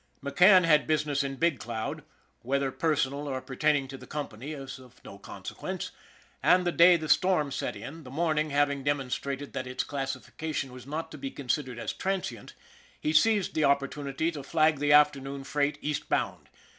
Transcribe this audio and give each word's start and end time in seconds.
McCann 0.23 0.65
had 0.65 0.87
business 0.87 1.23
in 1.23 1.35
Big 1.35 1.59
Cloud, 1.59 2.03
whether 2.41 2.71
per 2.71 2.95
sonal 2.95 3.27
or 3.27 3.39
pertaining 3.39 3.87
to 3.87 3.99
the 3.99 4.07
company 4.07 4.51
is 4.51 4.79
of 4.79 4.99
no 5.05 5.19
conse 5.19 5.53
quence, 5.53 5.91
and 6.41 6.65
the 6.65 6.71
day 6.71 6.97
the 6.97 7.07
storm 7.07 7.51
set 7.51 7.75
in 7.75 8.03
the 8.03 8.09
morning 8.09 8.49
having 8.49 8.83
demonstrated 8.83 9.53
that 9.53 9.67
its 9.67 9.83
classification 9.83 10.71
was 10.73 10.87
not 10.87 11.11
to 11.11 11.19
be 11.19 11.29
considered 11.29 11.77
as 11.77 11.93
transient 11.93 12.55
he 12.99 13.13
seized 13.13 13.53
the 13.53 13.63
opportunity 13.63 14.31
to 14.31 14.41
flag 14.41 14.79
the 14.79 14.91
afternoon 14.91 15.43
freight 15.43 15.77
eastbound. 15.81 16.49